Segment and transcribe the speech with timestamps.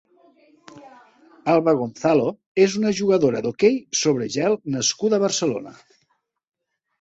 [1.55, 2.25] Alba Gonzalo
[2.63, 5.77] és una jugadora d'hoquei sobre gel nascuda a Barcelona.